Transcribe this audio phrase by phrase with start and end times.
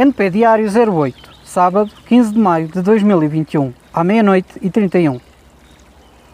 [0.00, 5.20] NP Diário 08, sábado 15 de maio de 2021, à meia-noite e 31.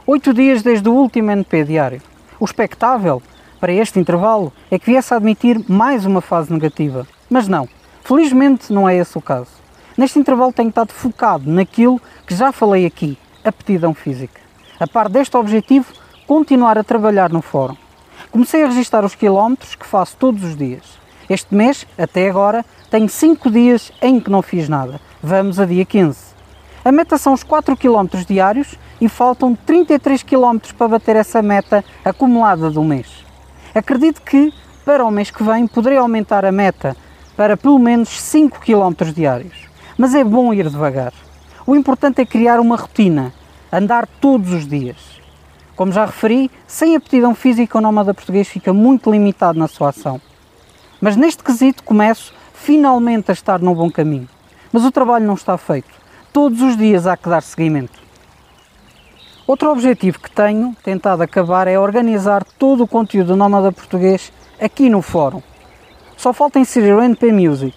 [0.07, 2.03] Oito dias desde o último NP Diário.
[2.39, 3.23] O expectável
[3.59, 7.07] para este intervalo é que viesse a admitir mais uma fase negativa.
[7.31, 7.67] Mas não,
[8.03, 9.53] felizmente não é esse o caso.
[9.97, 14.43] Neste intervalo tenho estado focado naquilo que já falei aqui, aptidão física.
[14.79, 15.91] A par deste objetivo,
[16.27, 17.79] continuar a trabalhar no fórum.
[18.31, 21.03] Comecei a registrar os quilómetros que faço todos os dias.
[21.29, 25.01] Este mês, até agora, tenho 5 dias em que não fiz nada.
[25.23, 26.19] Vamos a dia 15.
[26.85, 31.83] A meta são os 4 km diários e faltam 33 km para bater essa meta
[32.05, 33.25] acumulada do mês.
[33.75, 34.53] Acredito que
[34.85, 36.95] para o mês que vem poderei aumentar a meta
[37.35, 39.57] para pelo menos 5 km diários.
[39.97, 41.15] Mas é bom ir devagar.
[41.67, 43.33] O importante é criar uma rotina,
[43.73, 44.97] andar todos os dias.
[45.75, 50.21] Como já referi, sem aptidão física o nómada português fica muito limitado na sua ação.
[51.05, 54.27] Mas neste quesito começo finalmente a estar no bom caminho.
[54.73, 55.91] Mas o trabalho não está feito.
[56.33, 57.93] Todos os dias há que dar seguimento.
[59.47, 64.89] Outro objetivo que tenho tentado acabar é organizar todo o conteúdo do Nómada Português aqui
[64.89, 65.43] no fórum.
[66.17, 67.77] Só falta inserir o NP Music.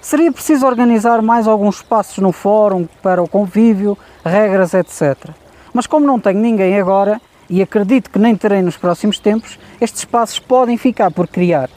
[0.00, 5.34] Seria preciso organizar mais alguns espaços no fórum para o convívio, regras, etc.
[5.70, 10.00] Mas como não tenho ninguém agora, e acredito que nem terei nos próximos tempos, estes
[10.00, 11.68] espaços podem ficar por criar.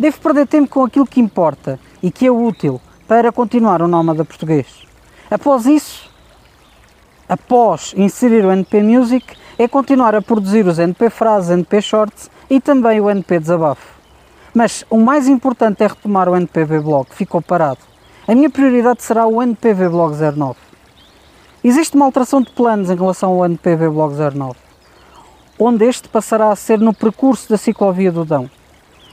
[0.00, 4.24] Devo perder tempo com aquilo que importa e que é útil para continuar o nómada
[4.24, 4.66] português.
[5.30, 6.10] Após isso,
[7.28, 12.62] após inserir o NP Music, é continuar a produzir os NP Frases, NP Shorts e
[12.62, 14.00] também o NP Desabafo.
[14.54, 17.80] Mas o mais importante é retomar o NPV Blog, ficou parado.
[18.26, 20.56] A minha prioridade será o NPV Blog 09.
[21.62, 24.54] Existe uma alteração de planos em relação ao NPV Blog 09,
[25.58, 28.48] onde este passará a ser no percurso da ciclovia do Dão.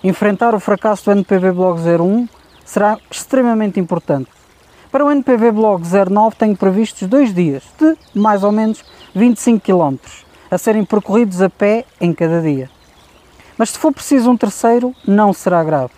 [0.08, 2.30] Enfrentar o fracasso do NPV Blog 01
[2.64, 4.30] será extremamente importante.
[4.90, 9.98] Para o NPV Blog 09 tenho previstos dois dias de mais ou menos 25 km
[10.50, 12.70] a serem percorridos a pé em cada dia.
[13.58, 15.92] Mas se for preciso um terceiro, não será grave.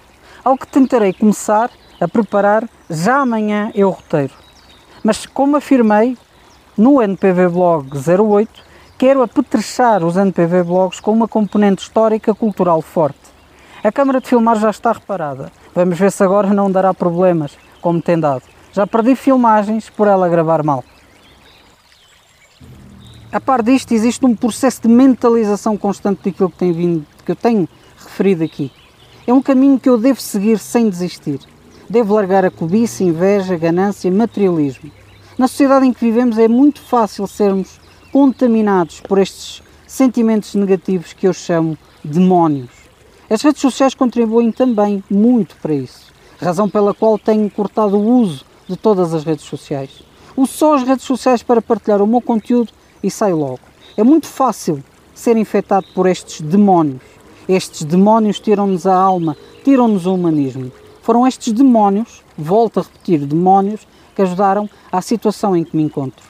[0.43, 1.69] Ao que tentarei começar
[2.01, 4.33] a preparar já amanhã o roteiro.
[5.03, 6.17] Mas como afirmei
[6.75, 8.49] no NPV Blog 08,
[8.97, 13.28] quero apetrechar os NPV Blogs com uma componente histórica cultural forte
[13.87, 15.51] a câmara de filmar já está reparada.
[15.73, 18.43] Vamos ver se agora não dará problemas, como tem dado.
[18.73, 20.83] Já perdi filmagens por ela gravar mal.
[23.31, 27.35] A par disto, existe um processo de mentalização constante daquilo que, tem vindo, que eu
[27.35, 28.71] tenho referido aqui.
[29.25, 31.39] É um caminho que eu devo seguir sem desistir.
[31.87, 34.91] Devo largar a cobiça, inveja, ganância, materialismo.
[35.37, 37.79] Na sociedade em que vivemos é muito fácil sermos
[38.11, 42.78] contaminados por estes sentimentos negativos que eu chamo demónios.
[43.29, 48.43] As redes sociais contribuem também muito para isso, razão pela qual tenho cortado o uso
[48.67, 50.01] de todas as redes sociais.
[50.35, 52.71] Uso só as redes sociais para partilhar o meu conteúdo
[53.03, 53.59] e saio logo.
[53.95, 57.03] É muito fácil ser infectado por estes demónios.
[57.47, 60.71] Estes demónios tiram-nos a alma, tiram-nos o humanismo.
[61.03, 66.25] Foram estes demónios, volto a repetir, demónios, que ajudaram à situação em que me encontro.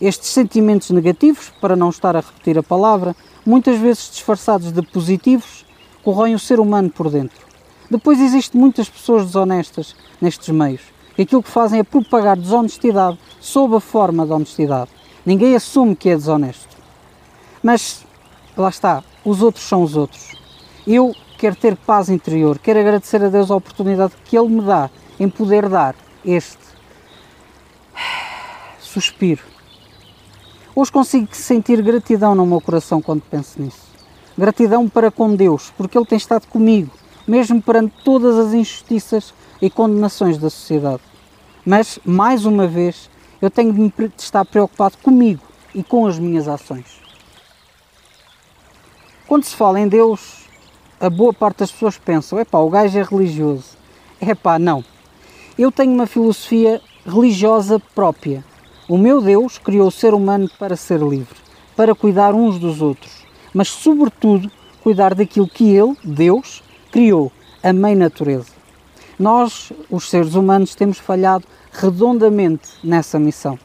[0.00, 3.14] Estes sentimentos negativos, para não estar a repetir a palavra,
[3.44, 5.59] muitas vezes disfarçados de positivos,
[6.10, 7.38] corroem o ser humano por dentro.
[7.88, 10.80] Depois existem muitas pessoas desonestas nestes meios,
[11.14, 14.90] que aquilo que fazem é propagar desonestidade sob a forma de honestidade.
[15.24, 16.76] Ninguém assume que é desonesto.
[17.62, 18.04] Mas,
[18.56, 20.32] lá está, os outros são os outros.
[20.84, 24.90] Eu quero ter paz interior, quero agradecer a Deus a oportunidade que Ele me dá
[25.18, 25.94] em poder dar
[26.24, 26.58] este
[28.80, 29.44] suspiro.
[30.74, 33.89] Hoje consigo sentir gratidão no meu coração quando penso nisso.
[34.40, 36.90] Gratidão para com Deus, porque Ele tem estado comigo,
[37.28, 41.02] mesmo perante todas as injustiças e condenações da sociedade.
[41.62, 43.10] Mas, mais uma vez,
[43.42, 45.42] eu tenho de, estar preocupado comigo
[45.74, 47.02] e com as minhas ações.
[49.26, 50.46] Quando se fala em Deus,
[50.98, 53.76] a boa parte das pessoas pensam: é pá, o gajo é religioso.
[54.18, 54.82] É pá, não.
[55.58, 58.42] Eu tenho uma filosofia religiosa própria.
[58.88, 61.36] O meu Deus criou o ser humano para ser livre,
[61.76, 63.19] para cuidar uns dos outros
[63.54, 64.50] mas sobretudo
[64.82, 67.30] cuidar daquilo que Ele, Deus, criou,
[67.62, 68.52] a mãe natureza.
[69.18, 73.58] Nós, os seres humanos, temos falhado redondamente nessa missão.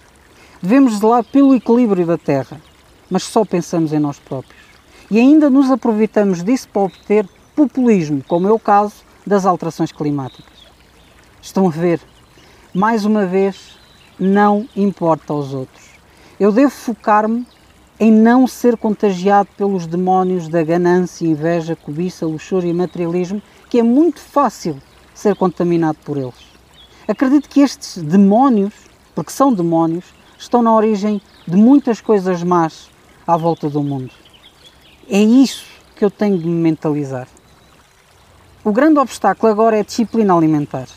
[0.62, 2.60] Devemos zelar pelo equilíbrio da Terra,
[3.10, 4.62] mas só pensamos em nós próprios.
[5.10, 8.96] E ainda nos aproveitamos disso para obter populismo, como é o caso
[9.26, 10.54] das alterações climáticas.
[11.42, 12.02] Estão a ver?
[12.74, 13.78] Mais uma vez,
[14.20, 15.86] não importa aos outros.
[16.40, 17.46] Eu devo focar-me
[18.00, 23.84] em não ser contagiado pelos demónios da ganância, inveja, cobiça, luxúria e materialismo, que é
[23.84, 24.82] muito fácil
[25.14, 26.56] ser contaminado por eles.
[27.08, 28.74] Acredito que estes demónios,
[29.14, 30.06] porque são demónios,
[30.38, 32.90] estão na origem de muitas coisas más
[33.26, 34.12] à volta do mundo.
[35.10, 35.66] É isso
[35.96, 37.28] que eu tenho de me mentalizar.
[38.64, 40.88] O grande obstáculo agora é a disciplina alimentar.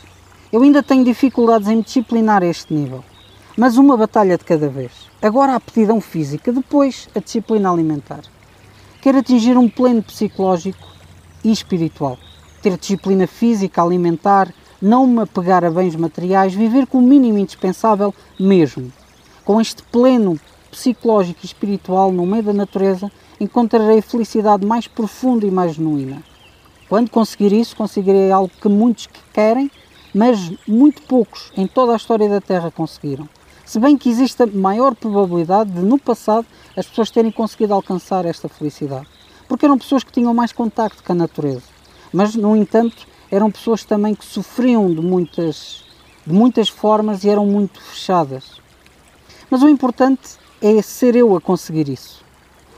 [0.51, 3.03] Eu ainda tenho dificuldades em me disciplinar a este nível,
[3.59, 4.89] mas uma batalha de cada vez.
[5.21, 8.21] Agora a aptidão física, depois a disciplina alimentar.
[9.01, 10.87] Quero atingir um pleno psicológico
[11.43, 12.17] e espiritual.
[12.61, 18.15] Ter disciplina física, alimentar, não me apegar a bens materiais, viver com o mínimo indispensável
[18.39, 18.93] mesmo.
[19.43, 20.39] Com este pleno
[20.71, 26.23] psicológico e espiritual no meio da natureza, encontrarei felicidade mais profunda e mais genuína.
[26.87, 29.69] Quando conseguir isso, conseguirei algo que muitos querem,
[30.15, 33.27] mas muito poucos em toda a história da Terra conseguiram.
[33.69, 36.43] Se bem que existe maior probabilidade de, no passado,
[36.75, 39.05] as pessoas terem conseguido alcançar esta felicidade.
[39.47, 41.61] Porque eram pessoas que tinham mais contacto com a natureza.
[42.11, 45.83] Mas, no entanto, eram pessoas também que sofriam de muitas,
[46.25, 48.59] de muitas formas e eram muito fechadas.
[49.51, 52.25] Mas o importante é ser eu a conseguir isso.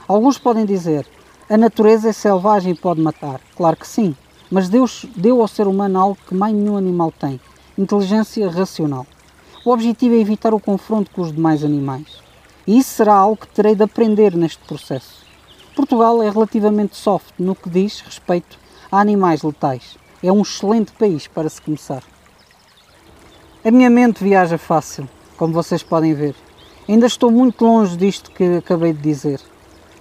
[0.09, 1.07] Alguns podem dizer,
[1.49, 3.39] a natureza é selvagem e pode matar.
[3.55, 4.13] Claro que sim,
[4.51, 7.39] mas Deus deu ao ser humano algo que mais nenhum animal tem:
[7.77, 9.07] inteligência racional.
[9.63, 12.07] O objetivo é evitar o confronto com os demais animais.
[12.65, 15.23] E isso será algo que terei de aprender neste processo.
[15.75, 18.57] Portugal é relativamente soft no que diz respeito
[18.91, 19.99] a animais letais.
[20.23, 22.01] É um excelente país para se começar.
[23.63, 26.35] A minha mente viaja fácil, como vocês podem ver.
[26.89, 29.39] Ainda estou muito longe disto que acabei de dizer.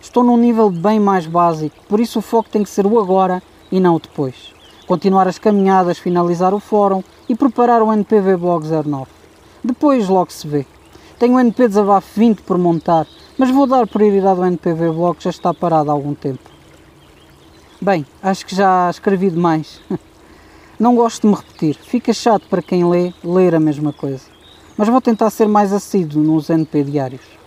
[0.01, 3.43] Estou num nível bem mais básico, por isso o foco tem que ser o agora
[3.71, 4.55] e não o depois.
[4.87, 9.20] Continuar as caminhadas, finalizar o fórum e preparar o NPV Blog 09.
[9.63, 10.67] Depois logo se vê.
[11.19, 15.25] Tenho o NP Desabafo 20 por montar, mas vou dar prioridade ao NPV Blog que
[15.25, 16.51] já está parado há algum tempo.
[17.81, 19.81] Bem, acho que já escrevi demais.
[20.79, 24.25] Não gosto de me repetir, fica chato para quem lê ler a mesma coisa.
[24.79, 27.40] Mas vou tentar ser mais assíduo nos NP diários.